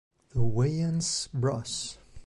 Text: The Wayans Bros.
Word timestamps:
The 0.31 0.39
Wayans 0.39 1.29
Bros. 1.31 1.99